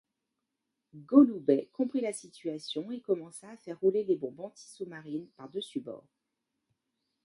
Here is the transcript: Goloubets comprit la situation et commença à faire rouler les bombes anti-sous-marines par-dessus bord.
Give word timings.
Goloubets 0.95 1.69
comprit 1.73 2.01
la 2.01 2.11
situation 2.11 2.89
et 2.89 3.01
commença 3.01 3.47
à 3.49 3.57
faire 3.57 3.79
rouler 3.79 4.03
les 4.03 4.15
bombes 4.15 4.39
anti-sous-marines 4.39 5.27
par-dessus 5.37 5.79
bord. 5.79 6.07